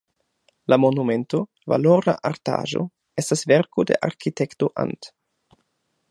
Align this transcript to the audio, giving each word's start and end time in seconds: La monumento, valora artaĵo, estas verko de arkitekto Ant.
La 0.73 0.77
monumento, 0.83 1.41
valora 1.73 2.15
artaĵo, 2.29 2.81
estas 3.23 3.43
verko 3.51 3.85
de 3.91 3.99
arkitekto 4.09 4.71
Ant. 4.85 5.11